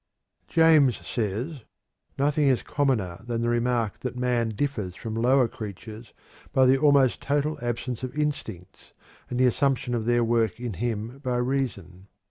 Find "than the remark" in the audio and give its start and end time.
3.23-3.99